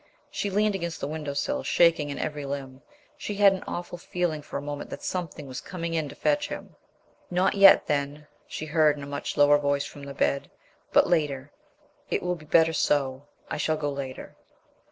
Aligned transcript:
She 0.31 0.49
leaned 0.49 0.73
against 0.73 0.99
the 0.99 1.07
window 1.07 1.35
sill, 1.35 1.61
shaking 1.61 2.09
in 2.09 2.17
every 2.17 2.43
limb. 2.43 2.81
She 3.17 3.35
had 3.35 3.53
an 3.53 3.63
awful 3.67 3.99
feeling 3.99 4.41
for 4.41 4.57
a 4.57 4.59
moment 4.63 4.89
that 4.89 5.03
something 5.03 5.45
was 5.45 5.61
coming 5.61 5.93
in 5.93 6.09
to 6.09 6.15
fetch 6.15 6.47
him. 6.47 6.75
"Not 7.29 7.53
yet, 7.53 7.85
then," 7.85 8.25
she 8.47 8.65
heard 8.65 8.97
in 8.97 9.03
a 9.03 9.05
much 9.05 9.37
lower 9.37 9.59
voice 9.59 9.85
from 9.85 10.01
the 10.05 10.15
bed, 10.15 10.49
"but 10.91 11.05
later. 11.07 11.51
It 12.09 12.23
will 12.23 12.33
be 12.33 12.45
better 12.47 12.73
so... 12.73 13.27
I 13.51 13.57
shall 13.57 13.77
go 13.77 13.91
later...." 13.91 14.35